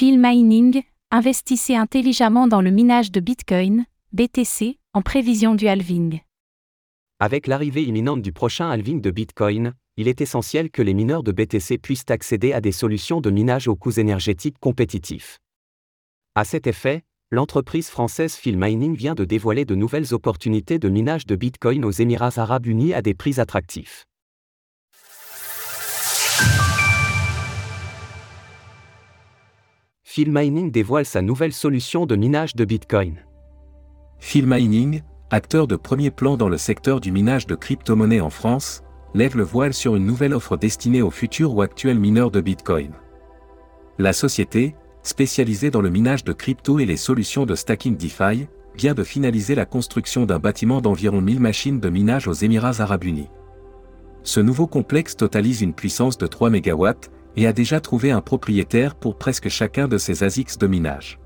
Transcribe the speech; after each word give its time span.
Phil 0.00 0.18
Mining, 0.18 0.82
investissez 1.10 1.76
intelligemment 1.76 2.48
dans 2.48 2.62
le 2.62 2.70
minage 2.70 3.12
de 3.12 3.20
Bitcoin, 3.20 3.84
BTC, 4.14 4.78
en 4.94 5.02
prévision 5.02 5.54
du 5.54 5.68
halving. 5.68 6.20
Avec 7.18 7.46
l'arrivée 7.46 7.82
imminente 7.82 8.22
du 8.22 8.32
prochain 8.32 8.70
halving 8.70 9.02
de 9.02 9.10
Bitcoin, 9.10 9.74
il 9.98 10.08
est 10.08 10.22
essentiel 10.22 10.70
que 10.70 10.80
les 10.80 10.94
mineurs 10.94 11.22
de 11.22 11.32
BTC 11.32 11.76
puissent 11.76 12.06
accéder 12.08 12.54
à 12.54 12.62
des 12.62 12.72
solutions 12.72 13.20
de 13.20 13.28
minage 13.28 13.68
aux 13.68 13.76
coûts 13.76 14.00
énergétiques 14.00 14.58
compétitifs. 14.58 15.38
À 16.34 16.46
cet 16.46 16.66
effet, 16.66 17.02
l'entreprise 17.30 17.90
française 17.90 18.36
Phil 18.36 18.56
Mining 18.56 18.96
vient 18.96 19.14
de 19.14 19.26
dévoiler 19.26 19.66
de 19.66 19.74
nouvelles 19.74 20.14
opportunités 20.14 20.78
de 20.78 20.88
minage 20.88 21.26
de 21.26 21.36
Bitcoin 21.36 21.84
aux 21.84 21.90
Émirats 21.90 22.38
arabes 22.38 22.64
unis 22.64 22.94
à 22.94 23.02
des 23.02 23.12
prix 23.12 23.38
attractifs. 23.38 24.06
Phil 30.12 30.32
Mining 30.32 30.72
dévoile 30.72 31.04
sa 31.04 31.22
nouvelle 31.22 31.52
solution 31.52 32.04
de 32.04 32.16
minage 32.16 32.56
de 32.56 32.64
Bitcoin. 32.64 33.14
Phil 34.18 34.44
Mining, 34.44 35.02
acteur 35.30 35.68
de 35.68 35.76
premier 35.76 36.10
plan 36.10 36.36
dans 36.36 36.48
le 36.48 36.58
secteur 36.58 37.00
du 37.00 37.12
minage 37.12 37.46
de 37.46 37.54
crypto-monnaies 37.54 38.20
en 38.20 38.28
France, 38.28 38.82
lève 39.14 39.36
le 39.36 39.44
voile 39.44 39.72
sur 39.72 39.94
une 39.94 40.04
nouvelle 40.04 40.34
offre 40.34 40.56
destinée 40.56 41.00
aux 41.00 41.12
futurs 41.12 41.54
ou 41.54 41.62
actuels 41.62 42.00
mineurs 42.00 42.32
de 42.32 42.40
Bitcoin. 42.40 42.90
La 43.98 44.12
société, 44.12 44.74
spécialisée 45.04 45.70
dans 45.70 45.80
le 45.80 45.90
minage 45.90 46.24
de 46.24 46.32
crypto 46.32 46.80
et 46.80 46.86
les 46.86 46.96
solutions 46.96 47.46
de 47.46 47.54
stacking 47.54 47.96
DeFi, 47.96 48.48
vient 48.74 48.94
de 48.94 49.04
finaliser 49.04 49.54
la 49.54 49.64
construction 49.64 50.26
d'un 50.26 50.40
bâtiment 50.40 50.80
d'environ 50.80 51.20
1000 51.20 51.38
machines 51.38 51.78
de 51.78 51.88
minage 51.88 52.26
aux 52.26 52.32
Émirats 52.32 52.80
arabes 52.80 53.04
unis. 53.04 53.30
Ce 54.24 54.40
nouveau 54.40 54.66
complexe 54.66 55.16
totalise 55.16 55.62
une 55.62 55.72
puissance 55.72 56.18
de 56.18 56.26
3 56.26 56.50
MW 56.50 56.88
et 57.36 57.46
a 57.46 57.52
déjà 57.52 57.80
trouvé 57.80 58.10
un 58.10 58.20
propriétaire 58.20 58.94
pour 58.94 59.16
presque 59.16 59.48
chacun 59.48 59.88
de 59.88 59.98
ses 59.98 60.22
ASICs 60.22 60.58
de 60.58 60.66
minage. 60.66 61.18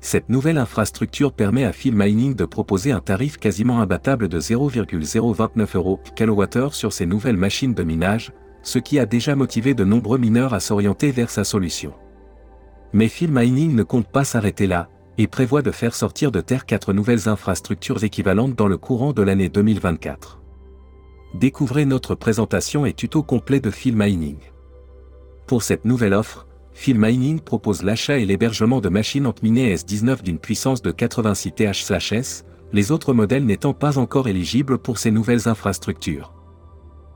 Cette 0.00 0.28
nouvelle 0.28 0.58
infrastructure 0.58 1.32
permet 1.32 1.64
à 1.64 1.72
Phil 1.72 1.94
Mining 1.94 2.34
de 2.34 2.44
proposer 2.44 2.92
un 2.92 3.00
tarif 3.00 3.36
quasiment 3.36 3.80
imbattable 3.80 4.28
de 4.28 4.38
0,029 4.38 5.76
euros 5.76 6.00
kWh 6.16 6.70
sur 6.70 6.92
ses 6.92 7.06
nouvelles 7.06 7.36
machines 7.36 7.74
de 7.74 7.82
minage, 7.82 8.32
ce 8.62 8.78
qui 8.78 8.98
a 8.98 9.06
déjà 9.06 9.34
motivé 9.34 9.74
de 9.74 9.84
nombreux 9.84 10.18
mineurs 10.18 10.54
à 10.54 10.60
s'orienter 10.60 11.10
vers 11.10 11.30
sa 11.30 11.42
solution. 11.42 11.94
Mais 12.92 13.08
Phil 13.08 13.32
Mining 13.32 13.74
ne 13.74 13.82
compte 13.82 14.08
pas 14.08 14.24
s'arrêter 14.24 14.66
là, 14.66 14.88
et 15.18 15.26
prévoit 15.26 15.62
de 15.62 15.72
faire 15.72 15.96
sortir 15.96 16.30
de 16.30 16.40
terre 16.40 16.64
quatre 16.64 16.92
nouvelles 16.92 17.28
infrastructures 17.28 18.04
équivalentes 18.04 18.54
dans 18.54 18.68
le 18.68 18.78
courant 18.78 19.12
de 19.12 19.22
l'année 19.22 19.48
2024. 19.48 20.40
Découvrez 21.34 21.84
notre 21.84 22.14
présentation 22.14 22.86
et 22.86 22.94
tuto 22.94 23.22
complet 23.22 23.60
de 23.60 23.70
Phil 23.70 23.96
Mining. 23.96 24.38
Pour 25.48 25.62
cette 25.62 25.86
nouvelle 25.86 26.12
offre, 26.12 26.46
Phil 26.74 26.98
Mining 26.98 27.40
propose 27.40 27.82
l'achat 27.82 28.18
et 28.18 28.26
l'hébergement 28.26 28.82
de 28.82 28.90
machines 28.90 29.32
minées 29.42 29.74
S19 29.74 30.22
d'une 30.22 30.38
puissance 30.38 30.82
de 30.82 30.90
86 30.90 31.52
TH/s, 31.52 32.44
les 32.74 32.92
autres 32.92 33.14
modèles 33.14 33.46
n'étant 33.46 33.72
pas 33.72 33.96
encore 33.96 34.28
éligibles 34.28 34.76
pour 34.76 34.98
ces 34.98 35.10
nouvelles 35.10 35.48
infrastructures. 35.48 36.34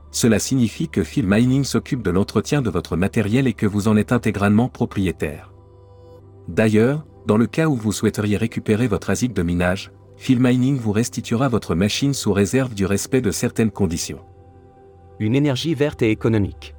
Cela 0.09 0.39
signifie 0.39 0.89
que 0.89 1.03
Phil 1.03 1.27
Mining 1.27 1.63
s'occupe 1.63 2.01
de 2.01 2.09
l'entretien 2.09 2.63
de 2.63 2.71
votre 2.71 2.97
matériel 2.97 3.45
et 3.45 3.53
que 3.53 3.67
vous 3.67 3.87
en 3.87 3.97
êtes 3.97 4.11
intégralement 4.11 4.67
propriétaire. 4.67 5.53
D'ailleurs, 6.47 7.05
dans 7.27 7.37
le 7.37 7.45
cas 7.45 7.67
où 7.67 7.75
vous 7.75 7.91
souhaiteriez 7.91 8.37
récupérer 8.37 8.87
votre 8.87 9.11
ASIC 9.11 9.33
de 9.33 9.43
minage, 9.43 9.91
Phil 10.17 10.39
Mining 10.39 10.77
vous 10.77 10.91
restituera 10.91 11.49
votre 11.49 11.75
machine 11.75 12.15
sous 12.15 12.33
réserve 12.33 12.73
du 12.73 12.87
respect 12.87 13.21
de 13.21 13.31
certaines 13.31 13.71
conditions. 13.71 14.21
Une 15.19 15.35
énergie 15.35 15.75
verte 15.75 16.01
et 16.01 16.09
économique. 16.09 16.73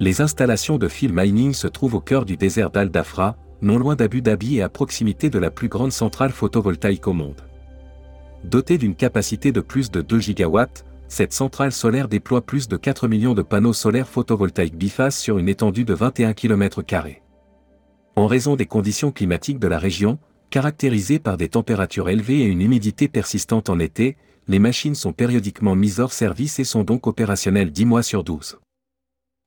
Les 0.00 0.20
installations 0.20 0.76
de 0.76 0.88
Phil 0.88 1.12
Mining 1.12 1.52
se 1.52 1.68
trouvent 1.68 1.94
au 1.94 2.00
cœur 2.00 2.24
du 2.24 2.36
désert 2.36 2.70
d'Al 2.70 2.90
Dafra, 2.90 3.36
non 3.62 3.78
loin 3.78 3.94
d'Abu 3.94 4.22
Dhabi 4.22 4.56
et 4.56 4.62
à 4.62 4.68
proximité 4.68 5.30
de 5.30 5.38
la 5.38 5.50
plus 5.50 5.68
grande 5.68 5.92
centrale 5.92 6.32
photovoltaïque 6.32 7.06
au 7.06 7.12
monde. 7.12 7.42
Dotée 8.42 8.76
d'une 8.76 8.96
capacité 8.96 9.52
de 9.52 9.60
plus 9.60 9.90
de 9.90 10.02
2 10.02 10.18
gigawatts, 10.18 10.84
cette 11.06 11.32
centrale 11.32 11.70
solaire 11.70 12.08
déploie 12.08 12.40
plus 12.40 12.66
de 12.66 12.76
4 12.76 13.06
millions 13.06 13.34
de 13.34 13.42
panneaux 13.42 13.72
solaires 13.72 14.08
photovoltaïques 14.08 14.76
bifaces 14.76 15.18
sur 15.18 15.38
une 15.38 15.48
étendue 15.48 15.84
de 15.84 15.94
21 15.94 16.32
km. 16.32 16.82
En 18.16 18.26
raison 18.26 18.56
des 18.56 18.66
conditions 18.66 19.12
climatiques 19.12 19.60
de 19.60 19.68
la 19.68 19.78
région, 19.78 20.18
caractérisées 20.50 21.20
par 21.20 21.36
des 21.36 21.48
températures 21.48 22.08
élevées 22.08 22.40
et 22.40 22.46
une 22.46 22.62
humidité 22.62 23.06
persistante 23.06 23.70
en 23.70 23.78
été, 23.78 24.16
les 24.48 24.58
machines 24.58 24.94
sont 24.94 25.12
périodiquement 25.12 25.76
mises 25.76 26.00
hors 26.00 26.12
service 26.12 26.58
et 26.58 26.64
sont 26.64 26.82
donc 26.82 27.06
opérationnelles 27.06 27.70
10 27.70 27.84
mois 27.86 28.02
sur 28.02 28.24
12. 28.24 28.58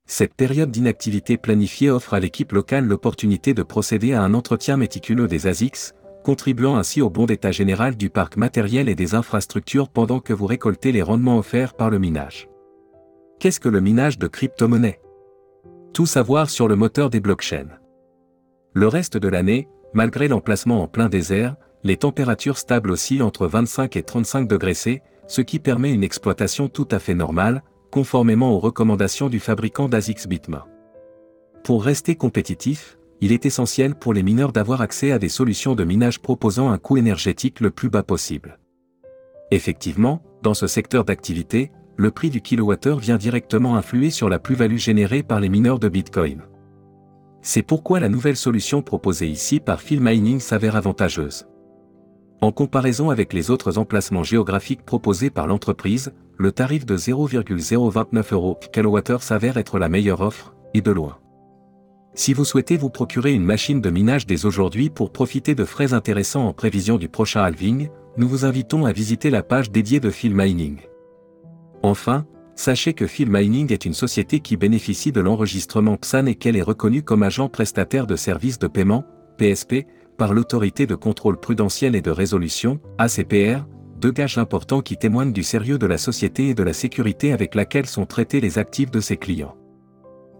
Cette 0.09 0.33
période 0.33 0.71
d'inactivité 0.71 1.35
planifiée 1.35 1.91
offre 1.91 2.13
à 2.13 2.21
l'équipe 2.21 2.53
locale 2.53 2.85
l'opportunité 2.85 3.53
de 3.53 3.61
procéder 3.61 4.13
à 4.13 4.23
un 4.23 4.33
entretien 4.33 4.77
méticuleux 4.77 5.27
des 5.27 5.47
ASICS, 5.47 5.93
contribuant 6.23 6.77
ainsi 6.77 7.01
au 7.01 7.09
bon 7.09 7.25
état 7.25 7.51
général 7.51 7.97
du 7.97 8.09
parc 8.09 8.37
matériel 8.37 8.87
et 8.87 8.95
des 8.95 9.15
infrastructures 9.15 9.89
pendant 9.89 10.21
que 10.21 10.31
vous 10.31 10.45
récoltez 10.45 10.93
les 10.93 11.01
rendements 11.01 11.37
offerts 11.37 11.73
par 11.73 11.89
le 11.89 11.99
minage. 11.99 12.47
Qu'est-ce 13.39 13.59
que 13.59 13.67
le 13.67 13.81
minage 13.81 14.17
de 14.17 14.27
crypto-monnaies 14.27 15.01
Tout 15.93 16.05
savoir 16.05 16.49
sur 16.49 16.69
le 16.69 16.77
moteur 16.77 17.09
des 17.09 17.19
blockchains. 17.19 17.77
Le 18.73 18.87
reste 18.87 19.17
de 19.17 19.27
l'année, 19.27 19.67
malgré 19.93 20.29
l'emplacement 20.29 20.81
en 20.83 20.87
plein 20.87 21.09
désert, 21.09 21.57
les 21.83 21.97
températures 21.97 22.57
stables 22.57 22.91
oscillent 22.91 23.21
entre 23.21 23.45
25 23.45 23.97
et 23.97 24.03
35 24.03 24.47
degrés 24.47 24.73
C, 24.73 25.01
ce 25.27 25.41
qui 25.41 25.59
permet 25.59 25.93
une 25.93 26.03
exploitation 26.03 26.69
tout 26.69 26.87
à 26.91 26.99
fait 26.99 27.13
normale, 27.13 27.61
conformément 27.91 28.51
aux 28.53 28.59
recommandations 28.59 29.29
du 29.29 29.39
fabricant 29.39 29.89
d'ASICS 29.89 30.27
Bitma. 30.27 30.67
Pour 31.63 31.83
rester 31.83 32.15
compétitif, 32.15 32.97
il 33.19 33.31
est 33.31 33.45
essentiel 33.45 33.95
pour 33.95 34.13
les 34.13 34.23
mineurs 34.23 34.51
d'avoir 34.51 34.81
accès 34.81 35.11
à 35.11 35.19
des 35.19 35.29
solutions 35.29 35.75
de 35.75 35.83
minage 35.83 36.19
proposant 36.19 36.69
un 36.69 36.77
coût 36.77 36.97
énergétique 36.97 37.59
le 37.59 37.71
plus 37.71 37.89
bas 37.89 38.03
possible. 38.03 38.59
Effectivement, 39.51 40.21
dans 40.43 40.53
ce 40.53 40.67
secteur 40.67 41.03
d'activité, 41.03 41.71
le 41.95 42.11
prix 42.11 42.29
du 42.29 42.41
kilowattheure 42.41 42.99
vient 42.99 43.17
directement 43.17 43.75
influer 43.75 44.11
sur 44.11 44.29
la 44.29 44.37
plus-value 44.37 44.77
générée 44.77 45.23
par 45.23 45.39
les 45.39 45.49
mineurs 45.49 45.79
de 45.79 45.89
Bitcoin. 45.89 46.43
C'est 47.41 47.63
pourquoi 47.63 47.99
la 47.99 48.09
nouvelle 48.09 48.35
solution 48.35 48.81
proposée 48.81 49.27
ici 49.27 49.59
par 49.59 49.81
Phil 49.81 50.01
Mining 50.01 50.39
s'avère 50.39 50.75
avantageuse. 50.75 51.47
En 52.39 52.51
comparaison 52.51 53.09
avec 53.09 53.33
les 53.33 53.49
autres 53.49 53.79
emplacements 53.79 54.23
géographiques 54.23 54.85
proposés 54.85 55.31
par 55.31 55.47
l'entreprise, 55.47 56.13
le 56.37 56.51
tarif 56.51 56.85
de 56.85 56.95
0,029 56.97 58.33
euros 58.33 58.59
kWh 58.73 59.19
s'avère 59.19 59.57
être 59.57 59.79
la 59.79 59.89
meilleure 59.89 60.21
offre, 60.21 60.53
et 60.73 60.81
de 60.81 60.91
loin. 60.91 61.17
Si 62.13 62.33
vous 62.33 62.45
souhaitez 62.45 62.77
vous 62.77 62.89
procurer 62.89 63.33
une 63.33 63.43
machine 63.43 63.81
de 63.81 63.89
minage 63.89 64.25
dès 64.25 64.45
aujourd'hui 64.45 64.89
pour 64.89 65.11
profiter 65.11 65.55
de 65.55 65.65
frais 65.65 65.93
intéressants 65.93 66.47
en 66.47 66.53
prévision 66.53 66.97
du 66.97 67.09
prochain 67.09 67.41
halving, 67.41 67.89
nous 68.17 68.27
vous 68.27 68.45
invitons 68.45 68.85
à 68.85 68.91
visiter 68.91 69.29
la 69.29 69.43
page 69.43 69.71
dédiée 69.71 69.99
de 69.99 70.09
Phil 70.09 70.33
Mining. 70.35 70.77
Enfin, 71.83 72.25
sachez 72.55 72.93
que 72.93 73.05
Phil 73.05 73.29
Mining 73.29 73.71
est 73.71 73.85
une 73.85 73.93
société 73.93 74.39
qui 74.39 74.57
bénéficie 74.57 75.11
de 75.11 75.21
l'enregistrement 75.21 75.95
PSAN 75.95 76.25
et 76.25 76.35
qu'elle 76.35 76.55
est 76.55 76.63
reconnue 76.63 77.03
comme 77.03 77.23
agent 77.23 77.49
prestataire 77.49 78.07
de 78.07 78.15
services 78.15 78.59
de 78.59 78.67
paiement, 78.67 79.05
PSP, 79.37 79.85
par 80.17 80.33
l'autorité 80.33 80.87
de 80.87 80.95
contrôle 80.95 81.39
prudentiel 81.39 81.95
et 81.95 82.01
de 82.01 82.09
résolution, 82.09 82.79
ACPR, 82.97 83.63
deux 83.97 84.11
gages 84.11 84.37
importants 84.37 84.81
qui 84.81 84.97
témoignent 84.97 85.33
du 85.33 85.43
sérieux 85.43 85.77
de 85.77 85.87
la 85.87 85.97
société 85.97 86.49
et 86.49 86.53
de 86.53 86.63
la 86.63 86.73
sécurité 86.73 87.33
avec 87.33 87.55
laquelle 87.55 87.87
sont 87.87 88.05
traités 88.05 88.39
les 88.39 88.59
actifs 88.59 88.91
de 88.91 88.99
ses 88.99 89.17
clients. 89.17 89.55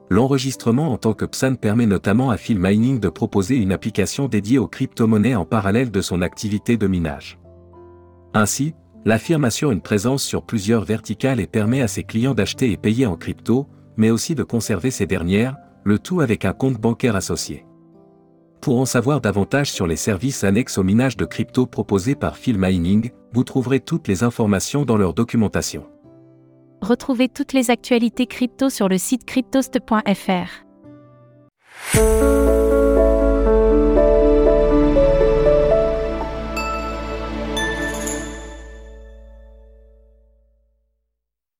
L'enregistrement 0.09 0.93
en 0.93 0.97
tant 0.97 1.13
que 1.13 1.25
PSAN 1.25 1.55
permet 1.55 1.85
notamment 1.85 2.29
à 2.29 2.37
Phil 2.37 2.59
Mining 2.59 2.99
de 2.99 3.09
proposer 3.09 3.57
une 3.57 3.73
application 3.73 4.27
dédiée 4.27 4.59
aux 4.59 4.67
crypto-monnaies 4.67 5.35
en 5.35 5.45
parallèle 5.45 5.91
de 5.91 6.01
son 6.01 6.21
activité 6.21 6.77
de 6.77 6.87
minage. 6.87 7.39
Ainsi, 8.33 8.73
la 9.03 9.19
firme 9.19 9.45
assure 9.45 9.71
une 9.71 9.81
présence 9.81 10.23
sur 10.23 10.43
plusieurs 10.43 10.85
verticales 10.85 11.39
et 11.39 11.47
permet 11.47 11.81
à 11.81 11.87
ses 11.87 12.03
clients 12.03 12.33
d'acheter 12.33 12.71
et 12.71 12.77
payer 12.77 13.05
en 13.05 13.17
crypto, 13.17 13.67
mais 13.97 14.11
aussi 14.11 14.35
de 14.35 14.43
conserver 14.43 14.91
ces 14.91 15.07
dernières, 15.07 15.57
le 15.83 15.99
tout 15.99 16.21
avec 16.21 16.45
un 16.45 16.53
compte 16.53 16.79
bancaire 16.79 17.15
associé 17.15 17.65
pour 18.67 18.81
en 18.81 18.85
savoir 18.85 19.21
davantage 19.21 19.71
sur 19.71 19.87
les 19.87 19.95
services 19.95 20.43
annexes 20.43 20.77
au 20.77 20.83
minage 20.83 21.15
de 21.15 21.23
crypto 21.23 21.65
proposés 21.65 22.15
par 22.15 22.35
Phil 22.35 22.57
Mining, 22.57 23.11
vous 23.31 23.45
trouverez 23.45 23.79
toutes 23.79 24.09
les 24.09 24.23
informations 24.23 24.83
dans 24.83 24.97
leur 24.97 25.13
documentation. 25.13 25.85
Retrouvez 26.81 27.29
toutes 27.29 27.53
les 27.53 27.71
actualités 27.71 28.27
crypto 28.27 28.69
sur 28.69 28.89
le 28.89 28.97
site 28.97 29.23
cryptost.fr. 29.23 30.65